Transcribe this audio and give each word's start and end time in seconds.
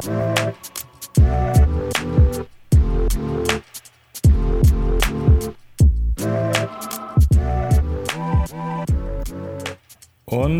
Und 0.00 0.08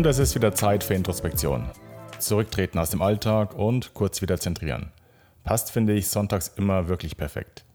es 0.05 0.19
ist 0.19 0.35
wieder 0.35 0.53
Zeit 0.53 0.83
für 0.83 0.93
Introspektion. 0.93 1.67
Zurücktreten 2.19 2.77
aus 2.77 2.91
dem 2.91 3.01
Alltag 3.01 3.55
und 3.55 3.95
kurz 3.95 4.21
wieder 4.21 4.39
zentrieren. 4.39 4.91
Passt, 5.43 5.71
finde 5.71 5.93
ich, 5.93 6.09
sonntags 6.09 6.49
immer 6.49 6.87
wirklich 6.87 7.17
perfekt. 7.17 7.65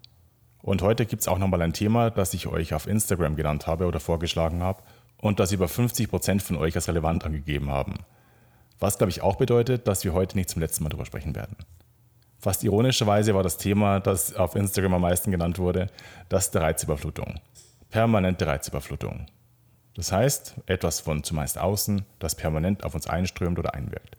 Und 0.62 0.83
heute 0.83 1.05
gibt 1.05 1.23
es 1.23 1.29
auch 1.29 1.39
nochmal 1.39 1.62
ein 1.62 1.73
Thema, 1.73 2.11
das 2.11 2.33
ich 2.35 2.46
euch 2.46 2.75
auf 2.75 2.87
Instagram 2.87 3.35
genannt 3.35 3.67
habe 3.67 3.87
oder 3.87 3.98
vorgeschlagen 3.98 4.62
habe 4.62 4.85
und 5.19 5.41
das 5.41 5.51
über 5.51 5.67
50% 5.67 6.41
von 6.41 6.59
euch 6.59 6.77
als 6.77 6.87
relevant 6.87 7.25
angegeben 7.25 7.71
haben. 7.71 8.05
Was, 8.79 8.99
glaube 8.99 9.11
ich, 9.11 9.23
auch 9.23 9.37
bedeutet, 9.37 9.89
dass 9.89 10.05
wir 10.05 10.13
heute 10.13 10.37
nicht 10.37 10.51
zum 10.51 10.61
letzten 10.61 10.85
Mal 10.85 10.91
darüber 10.91 11.07
sprechen 11.07 11.35
werden. 11.35 11.57
Fast 12.39 12.63
ironischerweise 12.63 13.34
war 13.34 13.43
das 13.43 13.57
Thema, 13.57 14.01
das 14.01 14.34
auf 14.34 14.55
Instagram 14.55 14.95
am 14.95 15.03
meisten 15.03 15.30
genannt 15.30 15.59
wurde, 15.59 15.89
das 16.29 16.51
der 16.51 16.62
Reizüberflutung. 16.62 17.41
Permanente 17.91 18.47
Reizüberflutung. 18.47 19.27
Das 19.95 20.12
heißt, 20.12 20.57
etwas 20.67 21.01
von 21.01 21.25
zumeist 21.25 21.59
außen, 21.59 22.05
das 22.19 22.34
permanent 22.34 22.84
auf 22.84 22.95
uns 22.95 23.07
einströmt 23.07 23.59
oder 23.59 23.75
einwirkt. 23.75 24.19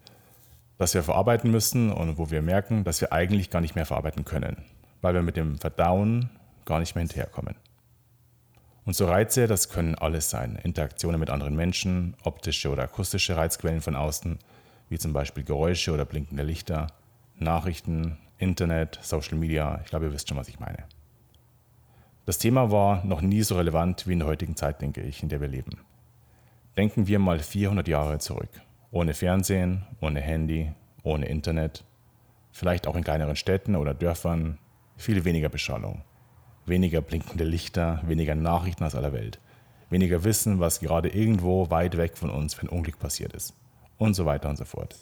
Das 0.80 0.94
wir 0.96 1.04
verarbeiten 1.04 1.52
müssen 1.52 1.92
und 1.92 2.18
wo 2.18 2.32
wir 2.32 2.42
merken, 2.42 2.84
dass 2.84 3.02
wir 3.02 3.14
eigentlich 3.14 3.52
gar 3.52 3.62
nicht 3.62 3.76
mehr 3.76 3.86
verarbeiten 3.86 4.26
können, 4.26 4.58
weil 5.02 5.14
wir 5.14 5.22
mit 5.22 5.38
dem 5.38 5.60
Verdauen 5.60 6.30
gar 6.66 6.80
nicht 6.80 6.96
mehr 6.96 7.04
hinterherkommen. 7.04 7.56
Und 8.88 8.94
so 8.94 9.06
Reize, 9.06 9.48
das 9.48 9.68
können 9.68 9.96
alles 9.96 10.30
sein. 10.30 10.58
Interaktionen 10.64 11.20
mit 11.20 11.30
anderen 11.30 11.58
Menschen, 11.58 12.16
optische 12.24 12.70
oder 12.70 12.84
akustische 12.84 13.36
Reizquellen 13.36 13.82
von 13.82 13.98
außen, 13.98 14.40
wie 14.88 14.98
zum 14.98 15.12
Beispiel 15.12 15.44
Geräusche 15.44 15.92
oder 15.92 16.06
blinkende 16.06 16.44
Lichter, 16.44 16.88
Nachrichten, 17.36 18.18
Internet, 18.38 18.98
Social 19.02 19.38
Media. 19.38 19.82
Ich 19.84 19.90
glaube, 19.90 20.06
ihr 20.06 20.14
wisst 20.14 20.30
schon, 20.30 20.38
was 20.38 20.48
ich 20.48 20.62
meine. 20.62 20.86
Das 22.26 22.38
Thema 22.38 22.72
war 22.72 23.04
noch 23.04 23.20
nie 23.20 23.44
so 23.44 23.58
relevant 23.58 24.08
wie 24.08 24.14
in 24.14 24.20
der 24.20 24.30
heutigen 24.30 24.56
Zeit, 24.56 24.82
denke 24.82 25.02
ich, 25.02 25.22
in 25.22 25.28
der 25.28 25.42
wir 25.42 25.50
leben. 25.50 25.82
Denken 26.78 27.08
wir 27.08 27.20
mal 27.20 27.40
400 27.40 27.90
Jahre 27.90 28.20
zurück. 28.20 28.52
Ohne 28.92 29.14
Fernsehen, 29.14 29.86
ohne 30.00 30.22
Handy, 30.22 30.72
ohne 31.04 31.26
Internet, 31.26 31.84
vielleicht 32.54 32.88
auch 32.88 32.96
in 32.96 33.04
kleineren 33.04 33.36
Städten 33.36 33.76
oder 33.76 33.94
Dörfern, 33.94 34.60
viel 34.96 35.26
weniger 35.26 35.50
Beschallung, 35.50 36.04
weniger 36.68 37.02
blinkende 37.02 37.44
Lichter, 37.44 38.02
weniger 38.06 38.36
Nachrichten 38.36 38.84
aus 38.84 38.96
aller 38.96 39.14
Welt, 39.14 39.40
weniger 39.90 40.24
Wissen, 40.24 40.60
was 40.60 40.80
gerade 40.80 41.10
irgendwo 41.10 41.70
weit 41.70 41.98
weg 41.98 42.18
von 42.18 42.30
uns 42.30 42.54
für 42.54 42.64
ein 42.64 42.70
Unglück 42.70 43.00
passiert 43.00 43.34
ist 43.34 43.54
und 43.98 44.14
so 44.14 44.26
weiter 44.26 44.50
und 44.50 44.58
so 44.58 44.66
fort. 44.66 44.96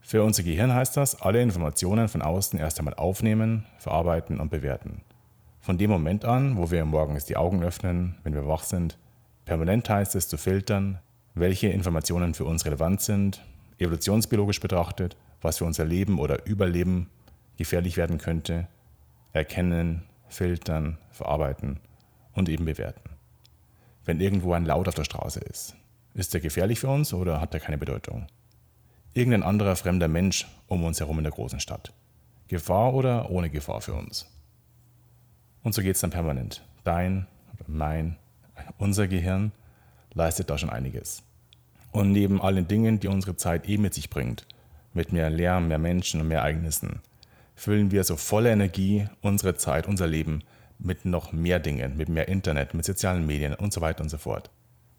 Für 0.00 0.22
unser 0.22 0.42
Gehirn 0.42 0.74
heißt 0.74 0.96
das, 0.96 1.22
alle 1.22 1.40
Informationen 1.40 2.08
von 2.08 2.20
außen 2.20 2.58
erst 2.58 2.78
einmal 2.78 2.94
aufnehmen, 2.94 3.64
verarbeiten 3.78 4.38
und 4.38 4.50
bewerten. 4.50 5.00
Von 5.60 5.78
dem 5.78 5.90
Moment 5.90 6.26
an, 6.26 6.58
wo 6.58 6.70
wir 6.70 6.84
morgens 6.84 7.24
die 7.24 7.38
Augen 7.38 7.62
öffnen, 7.62 8.16
wenn 8.22 8.34
wir 8.34 8.46
wach 8.46 8.64
sind, 8.64 8.98
permanent 9.46 9.88
heißt 9.88 10.14
es 10.14 10.28
zu 10.28 10.36
filtern, 10.36 10.98
welche 11.34 11.68
Informationen 11.68 12.34
für 12.34 12.44
uns 12.44 12.66
relevant 12.66 13.00
sind, 13.00 13.42
evolutionsbiologisch 13.78 14.60
betrachtet, 14.60 15.16
was 15.40 15.58
für 15.58 15.64
unser 15.64 15.86
Leben 15.86 16.18
oder 16.18 16.46
Überleben 16.46 17.08
gefährlich 17.56 17.96
werden 17.96 18.18
könnte, 18.18 18.68
erkennen, 19.34 20.04
filtern, 20.28 20.96
verarbeiten 21.10 21.80
und 22.32 22.48
eben 22.48 22.64
bewerten. 22.64 23.10
Wenn 24.06 24.20
irgendwo 24.20 24.54
ein 24.54 24.64
Laut 24.64 24.88
auf 24.88 24.94
der 24.94 25.04
Straße 25.04 25.40
ist, 25.40 25.76
ist 26.14 26.34
er 26.34 26.40
gefährlich 26.40 26.80
für 26.80 26.88
uns 26.88 27.12
oder 27.12 27.40
hat 27.40 27.52
er 27.52 27.60
keine 27.60 27.78
Bedeutung? 27.78 28.26
irgendein 29.14 29.44
anderer 29.44 29.76
fremder 29.76 30.08
Mensch 30.08 30.46
um 30.66 30.84
uns 30.84 31.00
herum 31.00 31.18
in 31.18 31.24
der 31.24 31.32
großen 31.32 31.60
Stadt. 31.60 31.92
Gefahr 32.48 32.92
oder 32.94 33.30
ohne 33.30 33.48
Gefahr 33.48 33.80
für 33.80 33.94
uns. 33.94 34.26
Und 35.62 35.74
so 35.74 35.80
geht 35.80 35.94
es 35.94 36.00
dann 36.00 36.10
permanent. 36.10 36.62
Dein, 36.82 37.26
mein, 37.66 38.16
unser 38.76 39.08
Gehirn 39.08 39.52
leistet 40.12 40.50
da 40.50 40.58
schon 40.58 40.68
einiges. 40.68 41.22
Und 41.92 42.12
neben 42.12 42.42
allen 42.42 42.68
Dingen, 42.68 43.00
die 43.00 43.08
unsere 43.08 43.36
Zeit 43.36 43.68
eh 43.68 43.78
mit 43.78 43.94
sich 43.94 44.10
bringt, 44.10 44.46
mit 44.92 45.12
mehr 45.12 45.30
Lärm, 45.30 45.68
mehr 45.68 45.78
Menschen 45.78 46.20
und 46.20 46.28
mehr 46.28 46.40
Ereignissen, 46.40 47.00
füllen 47.54 47.90
wir 47.90 48.04
so 48.04 48.16
voller 48.16 48.50
Energie 48.50 49.06
unsere 49.22 49.54
Zeit, 49.54 49.86
unser 49.86 50.06
Leben 50.06 50.42
mit 50.78 51.04
noch 51.04 51.32
mehr 51.32 51.60
Dingen, 51.60 51.96
mit 51.96 52.08
mehr 52.08 52.28
Internet, 52.28 52.74
mit 52.74 52.84
sozialen 52.84 53.26
Medien 53.26 53.54
und 53.54 53.72
so 53.72 53.80
weiter 53.80 54.02
und 54.02 54.08
so 54.08 54.18
fort. 54.18 54.50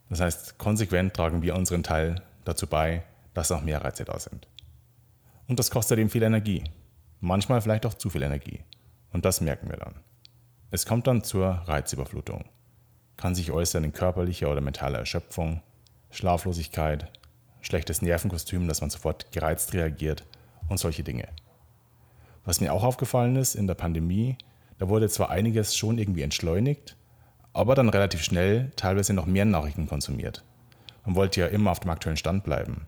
Das 0.09 0.21
heißt, 0.21 0.57
konsequent 0.57 1.13
tragen 1.13 1.41
wir 1.41 1.55
unseren 1.55 1.83
Teil 1.83 2.21
dazu 2.43 2.67
bei, 2.67 3.03
dass 3.33 3.51
auch 3.51 3.61
mehr 3.61 3.83
Reize 3.83 4.05
da 4.05 4.19
sind. 4.19 4.47
Und 5.47 5.59
das 5.59 5.71
kostet 5.71 5.99
eben 5.99 6.09
viel 6.09 6.23
Energie. 6.23 6.63
Manchmal 7.19 7.61
vielleicht 7.61 7.85
auch 7.85 7.93
zu 7.93 8.09
viel 8.09 8.23
Energie. 8.23 8.61
Und 9.11 9.25
das 9.25 9.41
merken 9.41 9.69
wir 9.69 9.77
dann. 9.77 9.95
Es 10.72 10.85
kommt 10.85 11.07
dann 11.07 11.23
zur 11.23 11.47
Reizüberflutung. 11.49 12.45
Kann 13.17 13.35
sich 13.35 13.51
äußern 13.51 13.83
in 13.83 13.93
körperlicher 13.93 14.51
oder 14.51 14.61
mentaler 14.61 14.99
Erschöpfung, 14.99 15.61
Schlaflosigkeit, 16.11 17.11
schlechtes 17.61 18.01
Nervenkostüm, 18.01 18.67
dass 18.67 18.81
man 18.81 18.89
sofort 18.89 19.31
gereizt 19.31 19.73
reagiert 19.73 20.23
und 20.67 20.79
solche 20.79 21.03
Dinge. 21.03 21.27
Was 22.45 22.61
mir 22.61 22.73
auch 22.73 22.83
aufgefallen 22.83 23.35
ist 23.35 23.56
in 23.56 23.67
der 23.67 23.73
Pandemie, 23.73 24.38
da 24.78 24.88
wurde 24.88 25.09
zwar 25.09 25.29
einiges 25.29 25.75
schon 25.75 25.97
irgendwie 25.97 26.22
entschleunigt, 26.22 26.95
aber 27.53 27.75
dann 27.75 27.89
relativ 27.89 28.23
schnell 28.23 28.72
teilweise 28.75 29.13
noch 29.13 29.25
mehr 29.25 29.45
Nachrichten 29.45 29.88
konsumiert. 29.88 30.44
Man 31.05 31.16
wollte 31.16 31.41
ja 31.41 31.47
immer 31.47 31.72
auf 31.72 31.79
dem 31.79 31.91
aktuellen 31.91 32.17
Stand 32.17 32.44
bleiben 32.44 32.85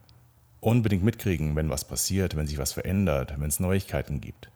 unbedingt 0.60 1.04
mitkriegen, 1.04 1.56
wenn 1.56 1.70
was 1.70 1.86
passiert, 1.86 2.36
wenn 2.36 2.48
sich 2.48 2.58
was 2.58 2.74
verändert, 2.74 3.34
wenn 3.38 3.50
es 3.50 3.60
Neuigkeiten 3.60 4.22
gibt. 4.22 4.50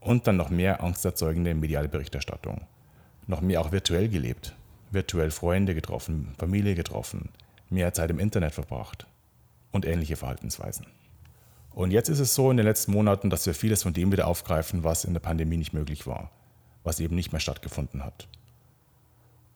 Und 0.00 0.26
dann 0.26 0.36
noch 0.36 0.50
mehr 0.50 0.82
angsterzeugende 0.82 1.54
mediale 1.54 1.88
Berichterstattung. 1.88 2.62
Noch 3.26 3.40
mehr 3.40 3.60
auch 3.60 3.72
virtuell 3.72 4.08
gelebt. 4.08 4.54
Virtuell 4.90 5.30
Freunde 5.30 5.74
getroffen, 5.74 6.34
Familie 6.38 6.74
getroffen, 6.74 7.30
mehr 7.70 7.94
Zeit 7.94 8.10
im 8.10 8.18
Internet 8.18 8.52
verbracht 8.52 9.06
und 9.70 9.86
ähnliche 9.86 10.16
Verhaltensweisen. 10.16 10.86
Und 11.74 11.90
jetzt 11.90 12.08
ist 12.08 12.20
es 12.20 12.34
so 12.34 12.50
in 12.50 12.56
den 12.56 12.66
letzten 12.66 12.92
Monaten, 12.92 13.30
dass 13.30 13.46
wir 13.46 13.54
vieles 13.54 13.82
von 13.82 13.92
dem 13.92 14.12
wieder 14.12 14.26
aufgreifen, 14.26 14.84
was 14.84 15.04
in 15.04 15.14
der 15.14 15.20
Pandemie 15.20 15.56
nicht 15.56 15.72
möglich 15.72 16.06
war, 16.06 16.30
was 16.84 17.00
eben 17.00 17.14
nicht 17.14 17.32
mehr 17.32 17.40
stattgefunden 17.40 18.04
hat. 18.04 18.28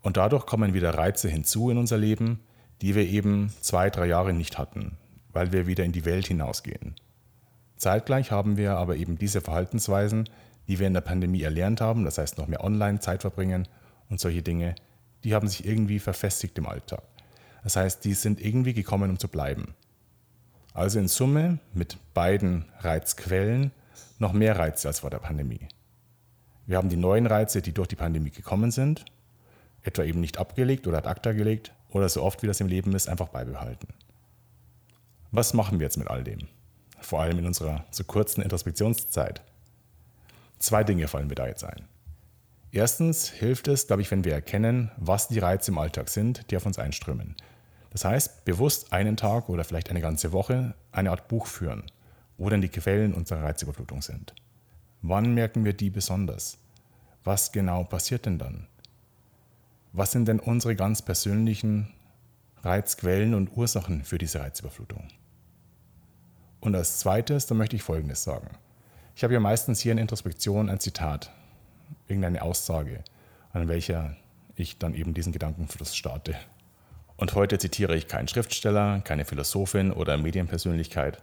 Und 0.02 0.16
dadurch 0.16 0.46
kommen 0.46 0.72
wieder 0.72 0.94
Reize 0.94 1.28
hinzu 1.28 1.70
in 1.70 1.78
unser 1.78 1.98
Leben, 1.98 2.40
die 2.80 2.94
wir 2.94 3.06
eben 3.06 3.52
zwei, 3.60 3.90
drei 3.90 4.06
Jahre 4.06 4.32
nicht 4.32 4.58
hatten, 4.58 4.96
weil 5.32 5.52
wir 5.52 5.66
wieder 5.66 5.84
in 5.84 5.92
die 5.92 6.04
Welt 6.04 6.26
hinausgehen. 6.26 6.94
Zeitgleich 7.76 8.30
haben 8.30 8.56
wir 8.56 8.76
aber 8.76 8.96
eben 8.96 9.18
diese 9.18 9.40
Verhaltensweisen, 9.40 10.28
die 10.68 10.78
wir 10.78 10.86
in 10.86 10.94
der 10.94 11.00
Pandemie 11.02 11.42
erlernt 11.42 11.80
haben, 11.80 12.04
das 12.04 12.18
heißt 12.18 12.38
noch 12.38 12.48
mehr 12.48 12.64
Online-Zeit 12.64 13.20
verbringen 13.20 13.68
und 14.08 14.20
solche 14.20 14.42
Dinge, 14.42 14.74
die 15.24 15.34
haben 15.34 15.48
sich 15.48 15.66
irgendwie 15.66 15.98
verfestigt 15.98 16.56
im 16.58 16.66
Alltag. 16.66 17.02
Das 17.62 17.76
heißt, 17.76 18.04
die 18.04 18.14
sind 18.14 18.40
irgendwie 18.40 18.74
gekommen, 18.74 19.10
um 19.10 19.18
zu 19.18 19.28
bleiben. 19.28 19.74
Also 20.76 20.98
in 20.98 21.08
Summe 21.08 21.58
mit 21.72 21.96
beiden 22.12 22.66
Reizquellen 22.80 23.70
noch 24.18 24.34
mehr 24.34 24.58
Reize 24.58 24.88
als 24.88 25.00
vor 25.00 25.08
der 25.08 25.20
Pandemie. 25.20 25.68
Wir 26.66 26.76
haben 26.76 26.90
die 26.90 26.98
neuen 26.98 27.24
Reize, 27.24 27.62
die 27.62 27.72
durch 27.72 27.88
die 27.88 27.96
Pandemie 27.96 28.28
gekommen 28.28 28.70
sind, 28.70 29.06
etwa 29.82 30.02
eben 30.02 30.20
nicht 30.20 30.36
abgelegt 30.36 30.86
oder 30.86 30.98
ad 30.98 31.08
acta 31.08 31.32
gelegt 31.32 31.72
oder 31.88 32.10
so 32.10 32.22
oft 32.22 32.42
wie 32.42 32.46
das 32.46 32.60
im 32.60 32.66
Leben 32.66 32.94
ist, 32.94 33.08
einfach 33.08 33.28
beibehalten. 33.28 33.88
Was 35.30 35.54
machen 35.54 35.80
wir 35.80 35.86
jetzt 35.86 35.96
mit 35.96 36.08
all 36.08 36.22
dem? 36.22 36.40
Vor 37.00 37.22
allem 37.22 37.38
in 37.38 37.46
unserer 37.46 37.86
so 37.90 38.04
kurzen 38.04 38.42
Introspektionszeit. 38.42 39.40
Zwei 40.58 40.84
Dinge 40.84 41.08
fallen 41.08 41.28
mir 41.28 41.36
da 41.36 41.46
jetzt 41.46 41.64
ein. 41.64 41.88
Erstens 42.70 43.30
hilft 43.30 43.66
es, 43.68 43.86
glaube 43.86 44.02
ich, 44.02 44.10
wenn 44.10 44.24
wir 44.24 44.34
erkennen, 44.34 44.90
was 44.98 45.28
die 45.28 45.38
Reize 45.38 45.70
im 45.70 45.78
Alltag 45.78 46.10
sind, 46.10 46.50
die 46.50 46.56
auf 46.58 46.66
uns 46.66 46.78
einströmen. 46.78 47.34
Das 47.96 48.04
heißt, 48.04 48.44
bewusst 48.44 48.92
einen 48.92 49.16
Tag 49.16 49.48
oder 49.48 49.64
vielleicht 49.64 49.88
eine 49.88 50.02
ganze 50.02 50.30
Woche 50.32 50.74
eine 50.92 51.10
Art 51.10 51.28
Buch 51.28 51.46
führen, 51.46 51.84
wo 52.36 52.50
denn 52.50 52.60
die 52.60 52.68
Quellen 52.68 53.14
unserer 53.14 53.42
Reizüberflutung 53.42 54.02
sind. 54.02 54.34
Wann 55.00 55.32
merken 55.32 55.64
wir 55.64 55.72
die 55.72 55.88
besonders? 55.88 56.58
Was 57.24 57.52
genau 57.52 57.84
passiert 57.84 58.26
denn 58.26 58.38
dann? 58.38 58.66
Was 59.94 60.12
sind 60.12 60.28
denn 60.28 60.40
unsere 60.40 60.76
ganz 60.76 61.00
persönlichen 61.00 61.90
Reizquellen 62.62 63.32
und 63.32 63.56
Ursachen 63.56 64.04
für 64.04 64.18
diese 64.18 64.40
Reizüberflutung? 64.40 65.08
Und 66.60 66.74
als 66.74 66.98
zweites, 66.98 67.46
da 67.46 67.54
möchte 67.54 67.76
ich 67.76 67.82
Folgendes 67.82 68.22
sagen. 68.22 68.58
Ich 69.14 69.24
habe 69.24 69.32
ja 69.32 69.40
meistens 69.40 69.80
hier 69.80 69.92
in 69.92 69.98
Introspektion 69.98 70.68
ein 70.68 70.80
Zitat, 70.80 71.32
irgendeine 72.08 72.42
Aussage, 72.42 73.02
an 73.54 73.68
welcher 73.68 74.16
ich 74.54 74.76
dann 74.76 74.92
eben 74.92 75.14
diesen 75.14 75.32
Gedankenfluss 75.32 75.96
starte. 75.96 76.36
Und 77.16 77.34
heute 77.34 77.58
zitiere 77.58 77.96
ich 77.96 78.08
keinen 78.08 78.28
Schriftsteller, 78.28 79.00
keine 79.00 79.24
Philosophin 79.24 79.90
oder 79.90 80.16
Medienpersönlichkeit. 80.18 81.22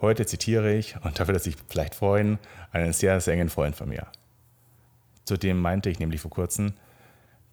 Heute 0.00 0.26
zitiere 0.26 0.74
ich, 0.74 0.96
und 1.02 1.18
da 1.18 1.26
wird 1.26 1.38
er 1.38 1.42
sich 1.42 1.56
vielleicht 1.68 1.94
freuen, 1.94 2.38
einen 2.72 2.92
sehr, 2.92 3.20
sehr 3.20 3.34
engen 3.34 3.48
Freund 3.48 3.76
von 3.76 3.88
mir. 3.88 4.06
Zudem 5.24 5.60
meinte 5.60 5.90
ich 5.90 5.98
nämlich 5.98 6.20
vor 6.20 6.30
kurzem, 6.30 6.74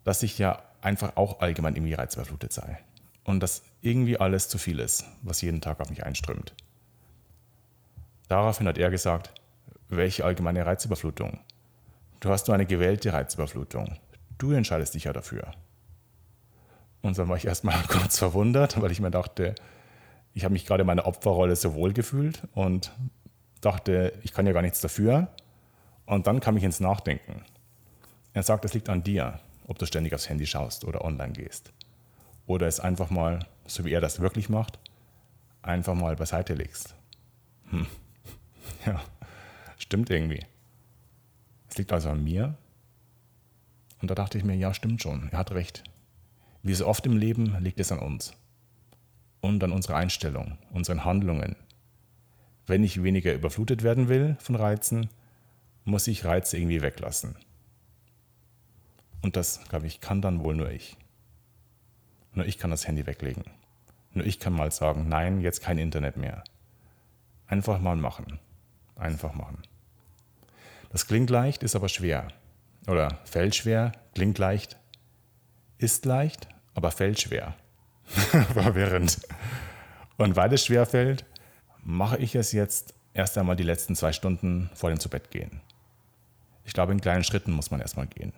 dass 0.03 0.23
ich 0.23 0.37
ja 0.37 0.63
einfach 0.81 1.15
auch 1.15 1.39
allgemein 1.41 1.75
irgendwie 1.75 1.93
reizüberflutet 1.93 2.53
sei. 2.53 2.79
Und 3.23 3.41
dass 3.41 3.63
irgendwie 3.81 4.17
alles 4.17 4.47
zu 4.47 4.57
viel 4.57 4.79
ist, 4.79 5.05
was 5.21 5.41
jeden 5.41 5.61
Tag 5.61 5.79
auf 5.79 5.89
mich 5.89 6.05
einströmt. 6.05 6.53
Daraufhin 8.29 8.67
hat 8.67 8.77
er 8.77 8.89
gesagt, 8.89 9.31
welche 9.89 10.25
allgemeine 10.25 10.65
Reizüberflutung? 10.65 11.39
Du 12.19 12.29
hast 12.29 12.47
nur 12.47 12.55
eine 12.55 12.65
gewählte 12.65 13.13
Reizüberflutung. 13.13 13.97
Du 14.37 14.51
entscheidest 14.51 14.93
dich 14.93 15.05
ja 15.05 15.13
dafür. 15.13 15.51
Und 17.01 17.17
dann 17.17 17.29
war 17.29 17.37
ich 17.37 17.45
erstmal 17.45 17.81
kurz 17.87 18.17
verwundert, 18.17 18.81
weil 18.81 18.91
ich 18.91 18.99
mir 18.99 19.11
dachte, 19.11 19.55
ich 20.33 20.43
habe 20.43 20.53
mich 20.53 20.65
gerade 20.65 20.81
in 20.81 20.87
meiner 20.87 21.07
Opferrolle 21.07 21.55
so 21.55 21.73
wohl 21.73 21.93
gefühlt 21.93 22.43
und 22.53 22.91
dachte, 23.61 24.13
ich 24.23 24.33
kann 24.33 24.45
ja 24.45 24.53
gar 24.53 24.61
nichts 24.61 24.81
dafür. 24.81 25.29
Und 26.05 26.27
dann 26.27 26.39
kam 26.39 26.57
ich 26.57 26.63
ins 26.63 26.79
Nachdenken. 26.79 27.43
Er 28.33 28.43
sagt, 28.43 28.63
es 28.65 28.73
liegt 28.73 28.87
an 28.89 29.03
dir, 29.03 29.39
ob 29.67 29.79
du 29.79 29.85
ständig 29.85 30.13
aufs 30.13 30.29
Handy 30.29 30.45
schaust 30.45 30.85
oder 30.85 31.03
online 31.03 31.33
gehst. 31.33 31.73
Oder 32.45 32.67
es 32.67 32.79
einfach 32.79 33.09
mal, 33.09 33.39
so 33.65 33.83
wie 33.83 33.91
er 33.91 33.99
das 33.99 34.19
wirklich 34.19 34.47
macht, 34.47 34.79
einfach 35.61 35.95
mal 35.95 36.15
beiseite 36.15 36.53
legst. 36.53 36.95
Hm. 37.69 37.85
Ja, 38.85 39.01
stimmt 39.77 40.09
irgendwie. 40.09 40.45
Es 41.69 41.77
liegt 41.77 41.91
also 41.91 42.09
an 42.09 42.23
mir. 42.23 42.55
Und 44.01 44.11
da 44.11 44.15
dachte 44.15 44.37
ich 44.37 44.43
mir, 44.43 44.55
ja, 44.55 44.73
stimmt 44.73 45.01
schon, 45.01 45.29
er 45.31 45.39
hat 45.39 45.51
recht. 45.51 45.83
Wie 46.63 46.73
so 46.73 46.87
oft 46.87 47.05
im 47.05 47.17
Leben 47.17 47.55
liegt 47.59 47.79
es 47.79 47.91
an 47.91 47.99
uns 47.99 48.33
und 49.41 49.63
an 49.63 49.71
unserer 49.71 49.97
Einstellung, 49.97 50.57
unseren 50.71 51.05
Handlungen. 51.05 51.55
Wenn 52.65 52.83
ich 52.83 53.01
weniger 53.03 53.33
überflutet 53.33 53.83
werden 53.83 54.09
will 54.09 54.35
von 54.39 54.55
Reizen, 54.55 55.09
muss 55.85 56.07
ich 56.07 56.25
Reize 56.25 56.57
irgendwie 56.57 56.81
weglassen. 56.81 57.35
Und 59.21 59.35
das, 59.35 59.63
glaube 59.69 59.87
ich, 59.87 60.01
kann 60.01 60.21
dann 60.21 60.43
wohl 60.43 60.55
nur 60.55 60.69
ich. 60.69 60.97
Nur 62.33 62.45
ich 62.45 62.57
kann 62.57 62.71
das 62.71 62.87
Handy 62.87 63.05
weglegen. 63.05 63.45
Nur 64.13 64.25
ich 64.25 64.39
kann 64.39 64.53
mal 64.53 64.71
sagen, 64.71 65.07
nein, 65.09 65.41
jetzt 65.41 65.61
kein 65.61 65.77
Internet 65.77 66.17
mehr. 66.17 66.43
Einfach 67.47 67.79
mal 67.79 67.95
machen. 67.95 68.39
Einfach 68.95 69.33
machen. 69.33 69.59
Das 70.89 71.07
klingt 71.07 71.29
leicht, 71.29 71.63
ist 71.63 71.75
aber 71.75 71.89
schwer. 71.89 72.27
Oder 72.87 73.19
fällt 73.25 73.55
schwer, 73.55 73.91
klingt 74.13 74.37
leicht, 74.37 74.77
ist 75.77 76.05
leicht, 76.05 76.47
aber 76.73 76.91
fällt 76.91 77.19
schwer. 77.19 77.55
Verwirrend. 78.05 79.19
Und 80.17 80.35
weil 80.35 80.53
es 80.53 80.65
schwer 80.65 80.85
fällt, 80.85 81.25
mache 81.83 82.17
ich 82.17 82.35
es 82.35 82.51
jetzt 82.51 82.93
erst 83.13 83.37
einmal 83.37 83.55
die 83.55 83.63
letzten 83.63 83.95
zwei 83.95 84.13
Stunden 84.13 84.69
vor 84.73 84.89
dem 84.89 84.99
Zubettgehen. 84.99 85.61
Ich 86.65 86.73
glaube, 86.73 86.91
in 86.91 87.01
kleinen 87.01 87.23
Schritten 87.23 87.51
muss 87.51 87.71
man 87.71 87.79
erstmal 87.79 88.07
gehen. 88.07 88.33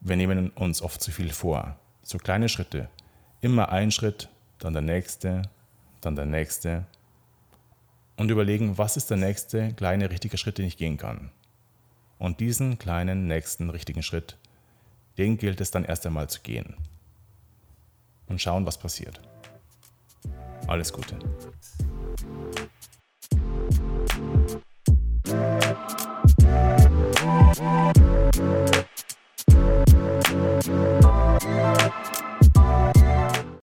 Wir 0.00 0.16
nehmen 0.16 0.50
uns 0.50 0.82
oft 0.82 1.00
zu 1.00 1.10
viel 1.10 1.32
vor. 1.32 1.76
So 2.02 2.18
kleine 2.18 2.48
Schritte. 2.48 2.88
Immer 3.40 3.70
ein 3.70 3.90
Schritt, 3.90 4.28
dann 4.58 4.72
der 4.72 4.82
nächste, 4.82 5.42
dann 6.00 6.16
der 6.16 6.26
nächste. 6.26 6.86
Und 8.16 8.30
überlegen, 8.30 8.78
was 8.78 8.96
ist 8.96 9.10
der 9.10 9.16
nächste 9.16 9.72
kleine 9.74 10.10
richtige 10.10 10.38
Schritt, 10.38 10.58
den 10.58 10.66
ich 10.66 10.76
gehen 10.76 10.96
kann. 10.96 11.30
Und 12.18 12.40
diesen 12.40 12.78
kleinen 12.78 13.26
nächsten 13.26 13.70
richtigen 13.70 14.02
Schritt, 14.02 14.36
den 15.18 15.38
gilt 15.38 15.60
es 15.60 15.70
dann 15.70 15.84
erst 15.84 16.06
einmal 16.06 16.28
zu 16.28 16.40
gehen. 16.40 16.76
Und 18.28 18.40
schauen, 18.40 18.66
was 18.66 18.78
passiert. 18.78 19.20
Alles 20.66 20.92
Gute. 20.92 21.18